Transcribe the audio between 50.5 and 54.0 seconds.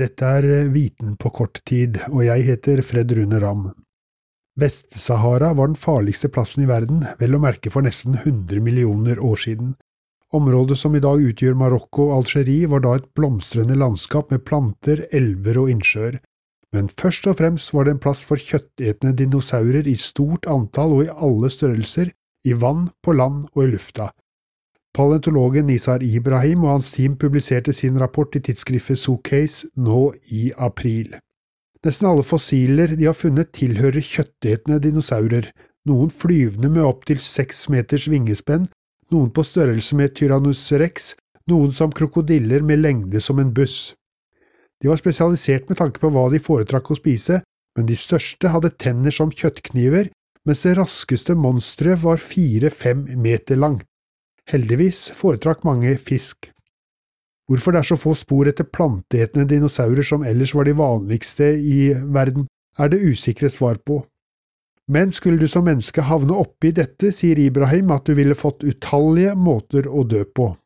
det raskeste monsteret var fire–fem meter langt.